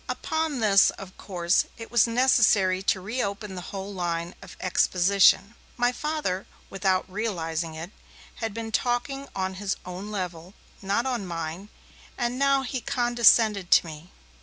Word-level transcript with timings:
Upon 0.09 0.61
this, 0.61 0.89
of 0.89 1.15
course, 1.15 1.65
it 1.77 1.91
was 1.91 2.07
necessary 2.07 2.81
to 2.81 2.99
reopen 2.99 3.53
the 3.53 3.61
whole 3.69 3.93
line 3.93 4.33
of 4.41 4.57
exposition. 4.59 5.53
My 5.77 5.91
Father, 5.91 6.47
without 6.71 7.07
realizing 7.07 7.75
it, 7.75 7.91
had 8.37 8.51
been 8.51 8.71
talking 8.71 9.27
on 9.35 9.53
his 9.61 9.75
own 9.85 10.09
level, 10.09 10.55
not 10.81 11.05
on 11.05 11.27
mine, 11.27 11.69
and 12.17 12.39
now 12.39 12.63
he 12.63 12.81
condescended 12.81 13.69
to 13.69 13.85
me. 13.85 14.11